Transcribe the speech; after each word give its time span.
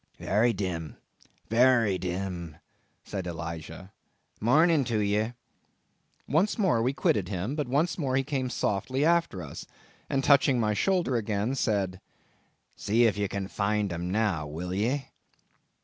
"Very 0.17 0.51
dim, 0.51 0.97
very 1.47 1.99
dim," 1.99 2.57
said 3.03 3.27
Elijah. 3.27 3.93
"Morning 4.39 4.83
to 4.85 4.97
ye." 4.97 5.33
Once 6.27 6.57
more 6.57 6.81
we 6.81 6.91
quitted 6.91 7.27
him; 7.29 7.53
but 7.55 7.67
once 7.67 7.99
more 7.99 8.15
he 8.15 8.23
came 8.23 8.49
softly 8.49 9.05
after 9.05 9.43
us; 9.43 9.67
and 10.09 10.23
touching 10.23 10.59
my 10.59 10.73
shoulder 10.73 11.17
again, 11.17 11.53
said, 11.53 12.01
"See 12.75 13.05
if 13.05 13.15
you 13.15 13.27
can 13.29 13.47
find 13.47 13.93
'em 13.93 14.09
now, 14.11 14.47
will 14.47 14.73
ye? 14.73 15.09